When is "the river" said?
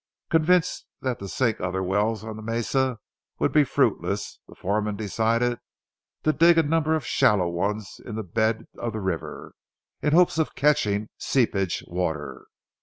8.93-9.53